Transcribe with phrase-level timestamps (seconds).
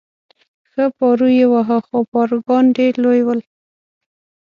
[0.71, 3.39] ښه پارو یې واهه، خو پاروګان ډېر لوی ول.